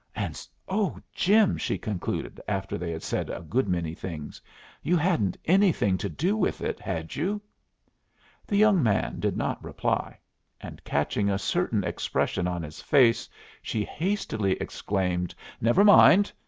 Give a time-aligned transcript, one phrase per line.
[0.15, 4.41] "And oh, Jim," she concluded, after they had said a good many things,
[4.81, 7.39] "you hadn't anything to do with it, had you?"
[8.47, 10.17] The young man did not reply,
[10.59, 13.29] and catching a certain expression on his face,
[13.61, 16.31] she hastily exclaimed: "Never mind!